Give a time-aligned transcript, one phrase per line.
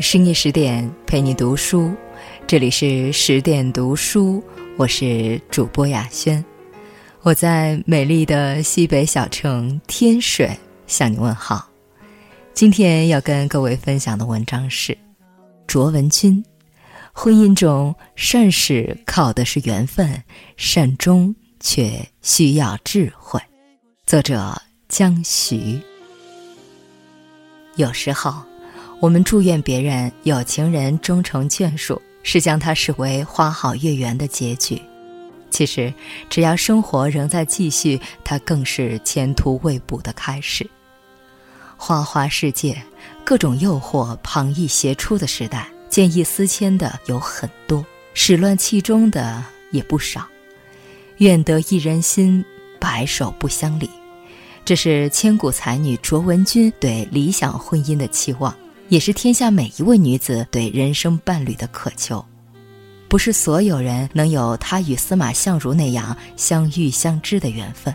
[0.00, 1.92] 深夜十点陪你读书，
[2.46, 4.42] 这里是十点读书，
[4.78, 6.42] 我是主播雅轩，
[7.20, 10.50] 我在美丽的西北小城天水
[10.86, 11.68] 向你问好。
[12.54, 14.96] 今天要跟各位分享的文章是
[15.66, 16.42] 卓文君，
[17.12, 20.22] 婚姻中善始靠的是缘分，
[20.56, 23.38] 善终却需要智慧。
[24.06, 25.78] 作者江徐。
[27.76, 28.42] 有时候，
[29.00, 34.80] 我们祝愿别人有情人终成眷属，是将它视为花好月圆的结局。
[35.48, 35.92] 其实，
[36.28, 40.68] 只要生活仍在继续，它更是前途未卜的开始。
[41.78, 42.76] 花花世界，
[43.24, 47.82] 各种诱惑旁逸斜出的时代，见异思迁的有很多，
[48.12, 50.26] 始乱气中的也不少。
[51.16, 52.44] 愿得一人心，
[52.78, 53.88] 白首不相离。
[54.62, 58.54] 这是千古才女卓文君对理想婚姻的期望，
[58.90, 62.22] 也是天下每一位女子对人生伴侣的渴求。
[63.08, 67.94] 不是所有人能有她与司马相如那样相遇相知的缘分，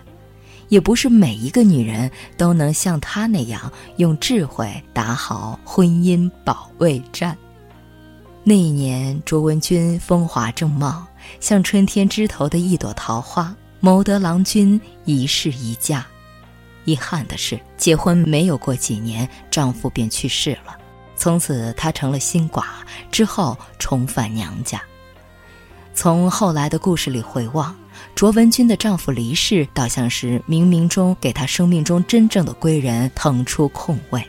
[0.69, 7.38] 也不是每一个女人都能像她那样用智慧打好婚姻保卫战。
[8.45, 11.05] 那一年，卓文君风华正茂，
[11.41, 16.05] 像春天枝头的一朵桃花，谋得郎君一世一嫁。
[16.85, 20.77] 遗憾的是，结婚没有过几年，丈夫便去世了。
[21.16, 22.66] 从此，她成了新寡，
[23.11, 24.81] 之后重返娘家。
[25.94, 27.75] 从后来的故事里回望，
[28.16, 34.22] 卓文君的丈夫离世，倒像是冥冥中给她生命中真正的贵人腾出空位。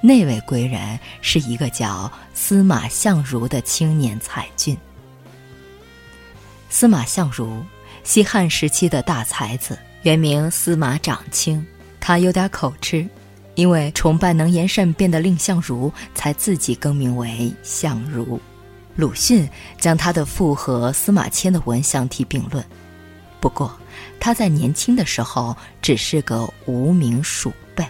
[0.00, 4.76] 那位贵人是一个叫司马相如的青年才俊。
[6.70, 7.64] 司马相如，
[8.04, 9.76] 西汉时期的大才子。
[10.02, 11.66] 原名司马长卿，
[11.98, 13.04] 他有点口吃，
[13.58, 18.40] 因为崇拜能言善辩的蔺相如，才自己更名为相如。
[18.94, 19.48] 鲁迅
[19.80, 22.64] 将他的赋和司马迁的文相提并论。
[23.40, 23.76] 不过，
[24.20, 27.84] 他在年轻的时候只是个无名鼠辈。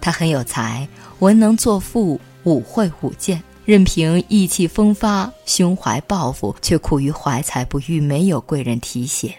[0.00, 0.88] 他很有才，
[1.20, 9.32] 文能作赋，武会舞剑，任凭意气风发，胸怀抱负，却苦于怀才不遇，没有贵人提携。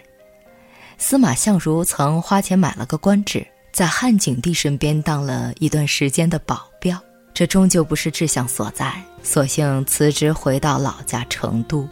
[0.96, 6.98] 司马相如曾花钱买了个官职，在汉景帝身边当了一段时间的保镖，
[7.34, 8.90] 这终究不是志向所在，
[9.22, 11.86] 索性辞职回到老家成都。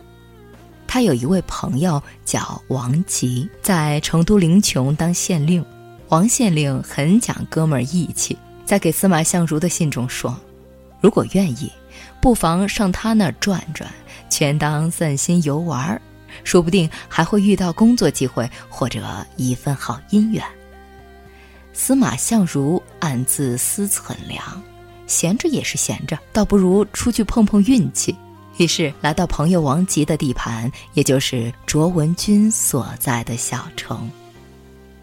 [0.87, 5.63] 他有一位朋友叫王吉，在成都临邛当县令。
[6.09, 8.35] 王县令很讲哥们儿义气，
[8.65, 10.35] 在给司马相如的信中说
[11.03, 11.71] ：“如果愿意，
[12.19, 13.93] 不妨上他那儿转转，
[14.31, 16.01] 全当散心游玩儿。”
[16.45, 19.05] 说不定还会遇到工作机会或者
[19.37, 20.43] 一份好姻缘。
[21.75, 24.41] 司马相如暗自思忖量，
[25.07, 28.17] 闲着也是闲着，倒不如出去碰碰运气。
[28.57, 34.09] 于是来到朋友王吉的地盘，也就是卓文君所在的小城。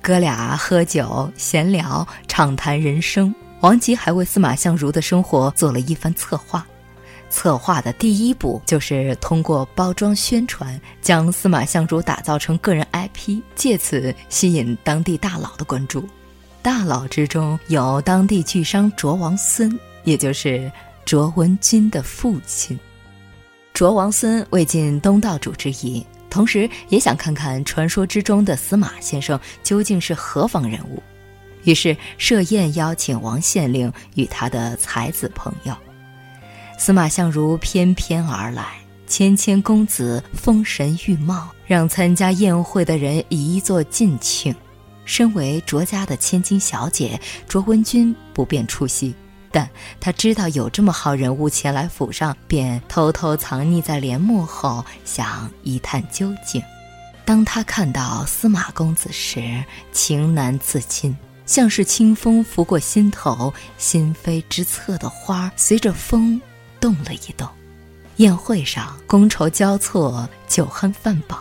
[0.02, 3.36] 哥俩喝酒闲聊，畅谈人生。
[3.59, 6.66] 王吉还为司马相如的生活做了一番策划。
[7.30, 16.08] 策划的第一步就是通过包装宣传，将司马相如打造成个人 IP，借此吸引当地大佬的关注。
[16.64, 20.72] 大佬之中有当地巨商卓王孙，也就是
[21.06, 22.80] 卓文君的父亲。
[23.74, 31.02] 卓王孙为尽东道主之谊，同时也想看看传说之中的司马先生究竟是何方人物，
[31.64, 35.76] 于是设宴邀请王县令与他的才子朋友。
[36.78, 38.76] 司马相如翩翩而来，
[39.08, 44.56] 谦谦公子风神玉貌，让参加宴会的人一座尽庆。
[45.06, 49.14] 身为卓家的千金小姐，卓文君不便出席，
[49.52, 49.70] 但
[50.00, 56.62] 她知道有这么好人物前来府上，便偷偷藏匿在帘幕后，想一探究竟。
[57.24, 66.42] 当他看到司马公子时，情难自禁，像是清风拂过心头，心扉之侧的花随着风。
[66.80, 67.47] 动了一动，
[68.16, 71.40] 宴会上觥筹交错，酒酣饭饱，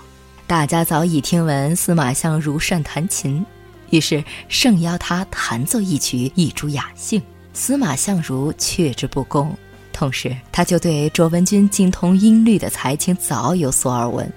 [0.50, 3.46] 大家早已听闻司马相如善弹琴，
[3.90, 7.22] 于是盛邀他弹奏一曲以助雅兴。
[7.52, 9.56] 司马相如却之不恭，
[9.92, 14.28] 同时他就对卓文君精通音律的才情早有所耳闻，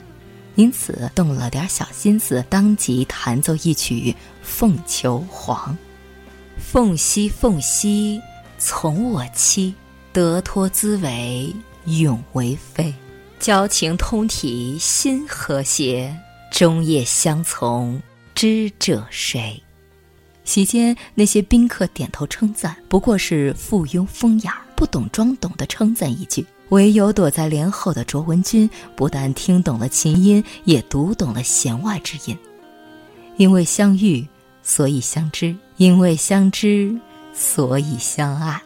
[0.54, 4.12] 因此动了点小心思，当即弹奏一曲
[4.44, 5.76] 《凤求凰》
[6.62, 8.22] ：“凤兮凤兮，
[8.60, 9.74] 从我妻。”
[10.14, 11.52] 得脱滋为
[11.86, 12.94] 永为妃，
[13.44, 16.18] 交情通体心和谐，
[16.50, 18.02] 终夜相从
[18.34, 19.62] 知者谁？
[20.46, 26.46] 席间那些宾客点头称赞，不过是附庸风雅，不懂装懂地称赞一句。
[26.70, 32.38] 唯有躲在帘后的卓文君，不但听懂了琴音，也读懂了弦外之音。
[33.36, 34.26] 因为相遇，
[34.62, 36.98] 所以相知；因为相知，
[37.34, 38.62] 所以相爱。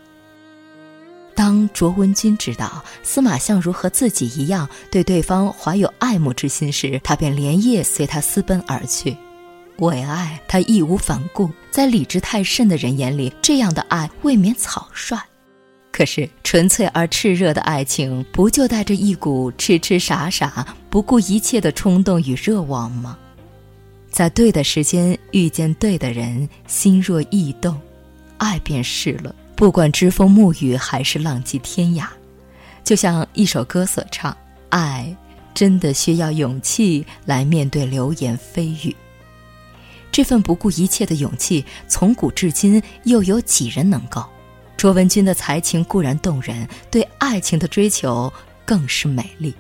[1.48, 9.16] 当卓文君知道司马相如和自己一样对对方怀有爱慕之心时，他便连夜随他私奔而去。
[9.78, 11.50] 为爱，他义无反顾。
[11.72, 15.18] 在理智太甚的人眼里，这样的爱未免草率。
[15.90, 23.18] 可是，纯粹而炽热的爱情，不就带着一股痴痴傻傻、不顾一切的冲动与热望吗？
[24.12, 27.80] 在对的时间遇见对的人，心若异动，
[28.38, 29.34] 爱便是了。
[29.58, 32.06] 不管栉风沐雨还是浪迹天涯，
[32.84, 34.38] 就像一首歌所唱
[34.70, 35.14] ：“爱
[35.56, 38.96] 真的需要勇气来面对流言蜚语。”
[40.14, 44.24] 这份不顾一切的勇气，从古至今又有几人能够？
[44.78, 48.32] 卓文君的才情固然动人，对爱情的追求
[48.64, 49.52] 更是美丽。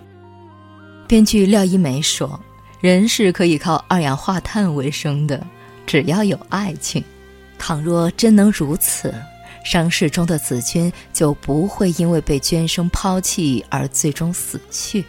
[1.07, 2.39] 编剧廖一梅说
[2.81, 5.43] ：“人是可以靠二氧化碳为生的，
[5.87, 7.03] 只要有爱情。
[7.57, 9.11] 倘若真能如此。”
[9.67, 15.03] 伤势中的子君就不会因为被娟生抛弃而最终死去，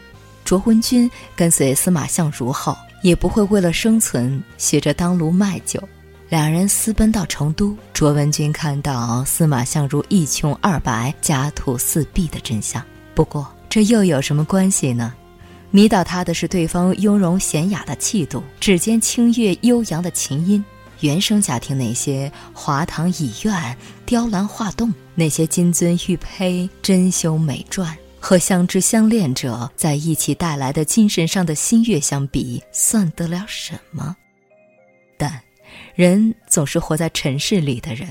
[0.45, 5.81] 卓文君跟随司马相如后，也不会为了生存学着当卢卖酒。
[6.29, 12.83] 两人私奔到成都，卓文君看到司马相如一穷二白、家徒四壁的真相。
[13.15, 15.15] 不过这又有什么关系呢？
[15.71, 20.65] 迷倒他的是对方雍容娴雅的气度，指尖清越悠扬的琴音。
[21.01, 34.17] 原生家庭那些华堂倚院、雕栏画栋，那些金樽玉佩、珍馐美馔，和相知相恋者在一起带来的精神上的欣悦相比，算得了什么？
[35.17, 35.41] 但，
[35.95, 38.09] 人总是活在尘世里的人，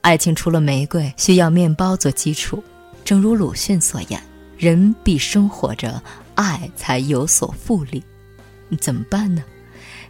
[0.00, 2.62] 爱情除了玫瑰，需要面包做基础。
[3.04, 4.22] 正如鲁迅所言
[4.56, 6.02] ：“人必生活着，
[6.34, 8.02] 爱才有所复利。”
[8.80, 9.42] 怎么办呢？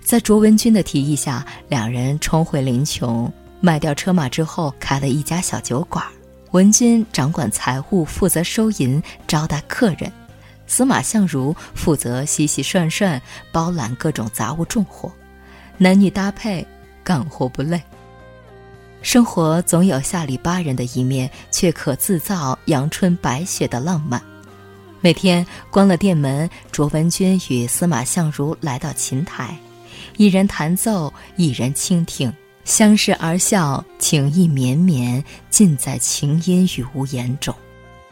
[0.04, 6.04] 在卓文君的提议下，两人冲回临邛，卖掉车马之后，开了一家小酒馆。
[6.50, 10.10] 文君掌管财务，负责收银、招待客人；
[10.66, 13.20] 司马相如负责洗洗涮涮、
[13.50, 15.10] 包揽各种杂物重活。
[15.78, 16.66] 男女搭配，
[17.02, 17.80] 干活不累。
[19.00, 24.20] 生活总有下里巴人的一面，却可自造阳春白雪的浪漫。
[25.00, 29.56] 每天关了店门，卓文君与司马相如来到琴台。
[30.16, 32.32] 一人弹奏，一人倾听，
[32.64, 37.54] 相视而笑，情意绵绵，尽在琴音与无言中。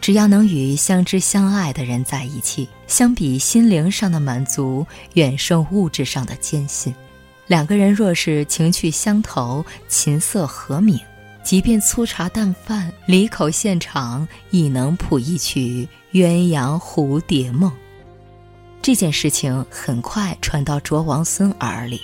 [0.01, 6.95] 只要能与相知相爱的人在一起，相比心灵上的满足，远胜物质上的艰辛。
[7.47, 10.99] 两个人若是情趣相投，琴瑟和鸣，
[11.45, 17.71] 即便粗茶淡饭，离口现场，亦能谱一曲鸳鸯蝴蝶梦。
[18.83, 22.01] 这件事情很快传到卓王孙耳里，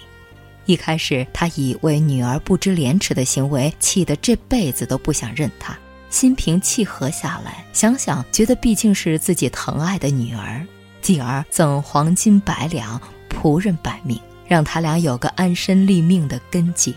[0.67, 5.77] 一开始他以为女儿不知廉耻的行为气得这辈子都不想认她，
[6.11, 10.67] 心平气和下来，想想觉得毕竟是自己疼爱的女儿，
[11.01, 13.01] 继而赠黄金百两、
[13.31, 16.95] 仆人百名，让他俩有个安身立命的根基。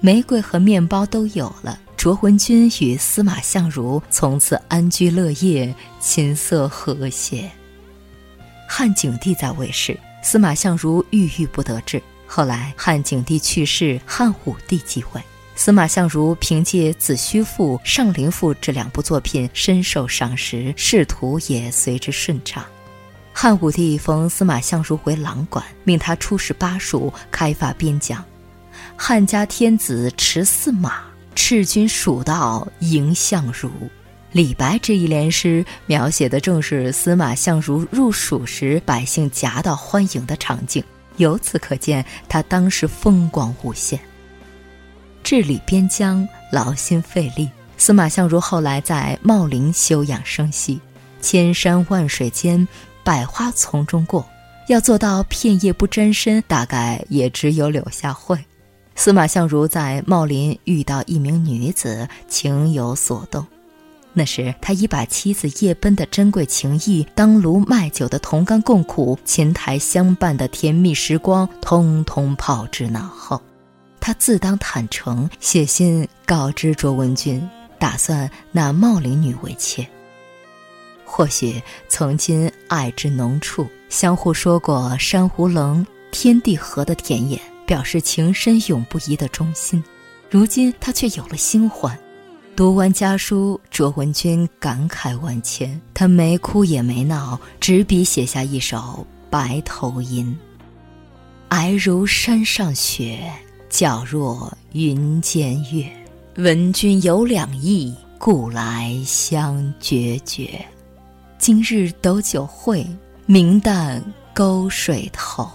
[0.00, 7.50] 玫瑰和面包都有了，卓文君与司马相如从此安居乐业，琴瑟和谐。
[8.70, 12.00] 汉景帝在位时，司马相如郁郁不得志。
[12.26, 15.22] 后来汉景帝去世，汉武帝继位，
[15.56, 22.62] 司马相如凭借《子虚赋》《上林赋》这两部作品深受赏识，仕途也随之顺畅。
[23.32, 28.22] 汉武帝封司马相如为郎管，命他出使巴蜀，开发边疆。
[28.94, 31.00] 汉家天子持驷马，
[31.34, 33.70] 赤军蜀道迎相如。
[34.30, 40.84] 李白这一联诗描写的正是司马相如入蜀时百姓夹道欢迎的场景，
[41.16, 43.98] 由此可见他当时风光无限。
[45.24, 50.78] 治理边疆劳心费力，司马相如后来在茂陵休养生息，
[51.22, 52.66] 千山万水间，
[53.02, 54.26] 百花丛中过，
[54.68, 58.38] 要做到片叶不沾身，大概也只有柳下惠。
[58.94, 63.46] 司马相如在茂林遇到一名女子，情有所动。
[64.18, 73.40] 那时，他已把妻子夜奔的珍贵情谊、当炉卖酒的同甘共苦、琴台相伴的甜蜜时光，通通抛之脑后。
[74.00, 77.48] 他自当坦诚，写信告知卓文君，
[77.78, 79.86] 打算纳茂陵女为妾。
[81.04, 89.82] 或许曾经爱之浓处，相互说过珊瑚棱、天地合的甜言，表示情深永不移的忠心。
[90.28, 91.96] 如今他却有了新欢。
[92.58, 95.80] 读完家书，卓文君感慨万千。
[95.94, 98.76] 他没哭也没闹，执笔写下一首
[99.30, 100.36] 《白头吟》：
[101.56, 103.32] 皑如山上雪，
[103.70, 105.88] 皎若云间月。
[106.34, 110.60] 闻君有两意，故来相决绝。
[111.38, 112.84] 今日斗酒会，
[113.24, 114.02] 明旦
[114.34, 115.48] 沟水头。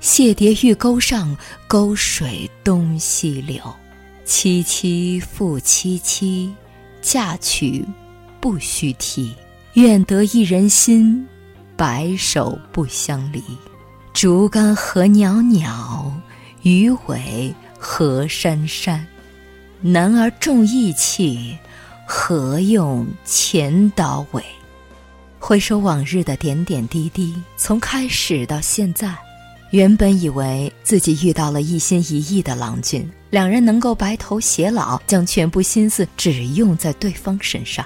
[0.00, 1.36] 谢蝶玉钩上，
[1.68, 3.62] 沟水东西流。
[4.26, 6.50] 凄凄复凄凄，
[7.00, 7.84] 嫁娶
[8.40, 9.32] 不须啼。
[9.74, 11.24] 愿得一人心，
[11.76, 13.42] 白首不相离。
[14.12, 16.10] 竹竿何袅袅，
[16.62, 19.06] 鱼尾何珊珊。
[19.80, 21.56] 男儿重义气，
[22.06, 24.42] 何用钱刀尾？
[25.38, 29.14] 回首往日的点点滴滴，从开始到现在。
[29.72, 37.84] 原本以为自己遇到了一心一意的郎君，两人能够白头偕老，将全部心思只用在对方身上。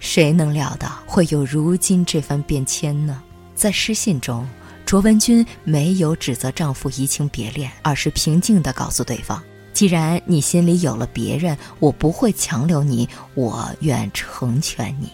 [0.00, 3.22] 谁能料到会有如今这番变迁呢？
[3.54, 4.48] 在诗信中，
[4.86, 9.42] 卓文君没有指责丈夫移情别恋，而是平静地告诉对方
[9.74, 15.10] ：“既然你心里有了别人，我不会强留你，我愿成全你。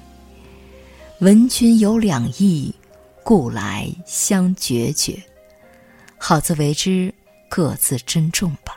[1.21, 2.75] 闻君有两意，
[3.23, 5.21] 故来相决绝。”
[6.19, 7.13] 好自为之，
[7.49, 8.75] 各自珍重吧。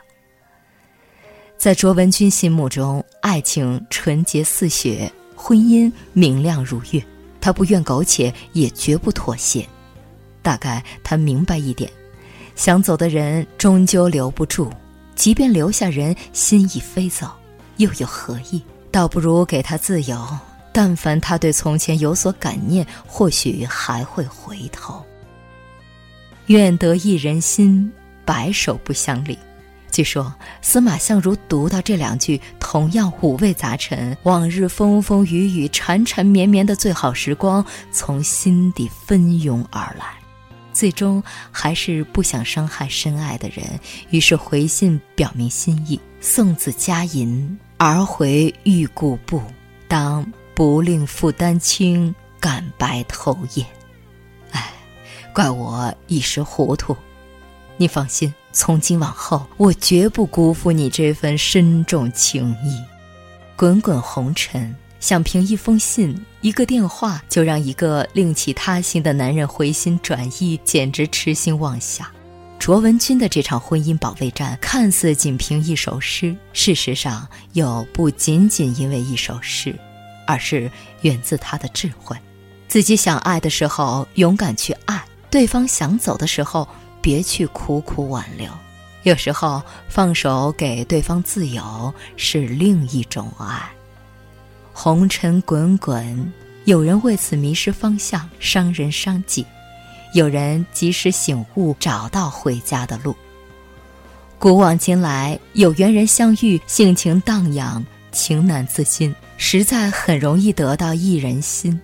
[1.58, 7.02] 在卓文君心目中，爱情纯洁似雪，婚姻明亮如月。
[7.40, 9.66] 她不愿苟且，也绝不妥协。
[10.40, 11.90] 大概她明白一点：
[12.54, 14.70] 想走的人终究留不住，
[15.16, 17.28] 即便留下人，心已飞走，
[17.78, 18.62] 又有何意？
[18.92, 20.24] 倒不如给他自由。
[20.72, 25.04] 但凡他对从前有所感念，或许还会回头。
[26.46, 27.92] 愿得一人心，
[28.24, 29.36] 白首不相离。
[29.98, 34.16] 据说司马相如读到这两句，同样五味杂陈。
[34.22, 40.06] 往日风风雨雨、缠缠绵绵的最好时光，从心底奔涌而来。
[40.72, 43.64] 最终还是不想伤害深爱的人，
[44.10, 45.98] 于是回信表明心意。
[46.20, 49.42] 送子佳吟，而回欲故步。
[49.88, 50.24] 当
[50.54, 53.66] 不令负担轻，感白头雁。
[55.34, 56.96] 怪我一时糊涂，
[57.76, 62.82] 你放心，从今往后我绝不辜负你这份深重情谊。
[63.54, 72.08] 滚滚红尘，想凭一封信、一个电话就让一个另起他心的男人回心转意，简直痴心妄想。
[72.58, 79.72] 卓文君的这场婚姻保卫战，看似仅凭一首诗，事实上又不仅仅因为一首诗，
[80.26, 80.68] 而是
[81.02, 82.16] 源自他的智慧。
[82.66, 85.00] 自己想爱的时候，勇敢去爱。
[85.30, 86.66] 对方想走的时候，
[87.08, 88.46] 别去苦苦挽留。
[89.04, 93.66] 有时候放手给对方自由，是另一种爱。
[94.74, 96.30] 红尘滚滚，
[96.66, 99.42] 有人为此迷失方向，伤人伤己；
[100.12, 103.16] 有人及时醒悟，找到回家的路。
[104.38, 111.80] 古往今来，有缘人相遇，性情荡漾，情难自禁，实在很容易得到一人心。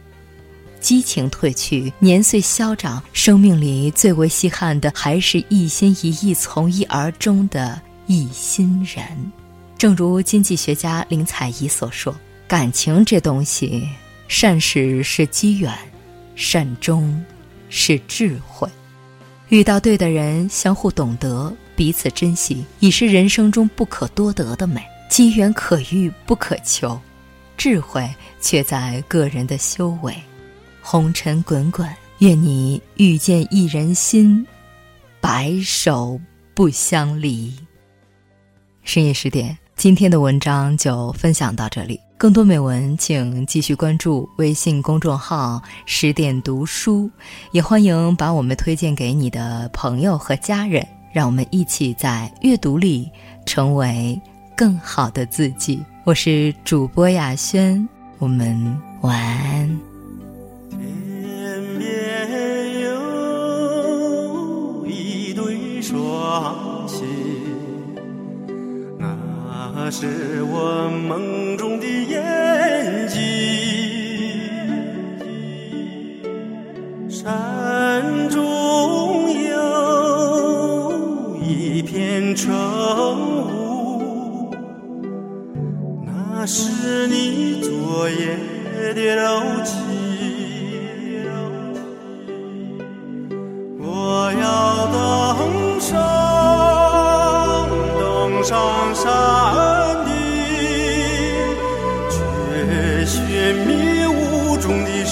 [0.85, 9.03] 激情褪去，年岁消长，生命里最为稀罕的，还是一心一意从一而终的一心人。
[9.79, 12.15] 正如经济学家林采宜所说
[12.47, 13.89] ：“感情这东西，
[14.29, 15.73] 善始是机缘，
[16.37, 17.19] 善终
[17.71, 18.69] 是智慧。
[19.49, 24.85] 遇到对的人，相互懂得，彼此珍惜，已是人生中不可多得的美。
[25.09, 27.01] 机缘可遇不可求，
[27.57, 28.07] 智慧
[28.39, 30.15] 却在个人的修为。”
[30.87, 31.89] 红尘滚滚，
[32.19, 34.47] 愿你遇见一人心，
[35.19, 36.21] 白首
[36.53, 37.51] 不相离。
[38.83, 41.99] 深夜十点，今天的文章就分享到这里。
[42.19, 47.11] 更多美文，请继续关注微信公众号“十点读书”，
[47.53, 50.87] 也欢迎把我们推荐给你的朋友和家人。
[51.15, 53.11] 让我们一起在阅读里
[53.47, 54.21] 成为
[54.55, 55.83] 更好的自己。
[56.05, 57.89] 我是主播雅轩，
[58.19, 59.94] 我们晚安。
[60.79, 62.87] 天边有
[64.87, 67.07] 一对双星
[68.99, 73.44] 那是我梦中的眼睛。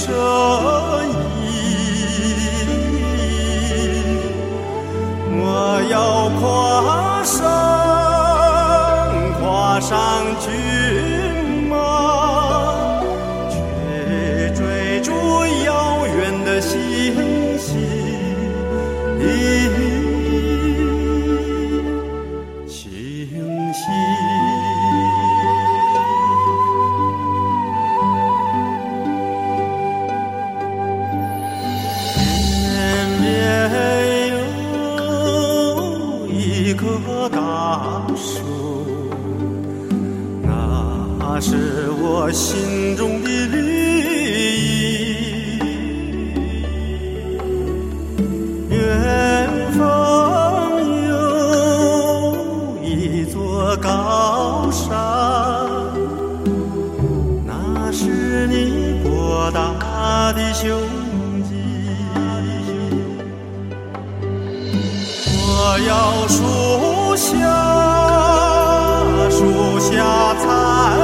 [0.06, 0.51] show.
[54.02, 54.90] 高山
[57.46, 60.68] 那是你博大的胸
[61.44, 61.50] 襟
[65.38, 67.30] 我要树下
[69.30, 71.01] 树下采